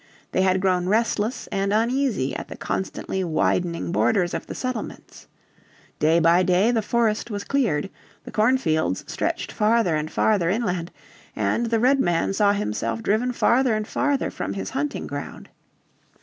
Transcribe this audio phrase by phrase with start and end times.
[0.31, 5.27] They had grown restless and uneasy at the constantly widening borders of the settlements.
[5.99, 7.87] Day by day the forest was cleared,
[8.23, 10.89] the cornfields stretched farther and farther inland,
[11.35, 15.49] and the Redman saw himself driven farther and farther from his hunting ground.